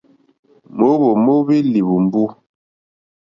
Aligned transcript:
Mǒhwò 0.77 1.09
móhwí 1.25 1.57
líhwùmbú. 1.73 2.23